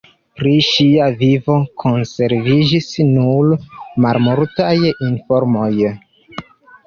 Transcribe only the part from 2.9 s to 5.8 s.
nur malmultaj informoj.